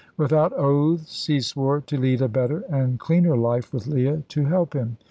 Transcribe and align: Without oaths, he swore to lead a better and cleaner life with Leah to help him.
Without 0.17 0.51
oaths, 0.53 1.27
he 1.27 1.39
swore 1.39 1.79
to 1.81 1.95
lead 1.95 2.23
a 2.23 2.27
better 2.27 2.61
and 2.71 2.99
cleaner 2.99 3.37
life 3.37 3.71
with 3.71 3.85
Leah 3.85 4.23
to 4.29 4.45
help 4.45 4.73
him. 4.73 4.97